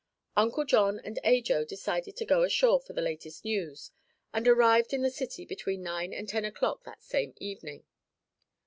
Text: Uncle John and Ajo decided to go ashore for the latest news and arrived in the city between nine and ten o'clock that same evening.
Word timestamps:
Uncle 0.35 0.65
John 0.65 0.97
and 0.99 1.19
Ajo 1.23 1.63
decided 1.63 2.15
to 2.17 2.25
go 2.25 2.41
ashore 2.41 2.79
for 2.79 2.91
the 2.91 3.03
latest 3.03 3.45
news 3.45 3.91
and 4.33 4.47
arrived 4.47 4.93
in 4.95 5.03
the 5.03 5.11
city 5.11 5.45
between 5.45 5.83
nine 5.83 6.11
and 6.11 6.27
ten 6.27 6.43
o'clock 6.43 6.83
that 6.85 7.03
same 7.03 7.35
evening. 7.37 7.83